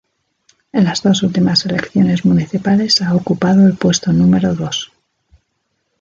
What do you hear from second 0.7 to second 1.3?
En las dos